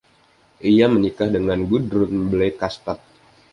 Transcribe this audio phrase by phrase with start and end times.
[0.71, 2.97] Ia menikah dengan Gudrun Blekastad.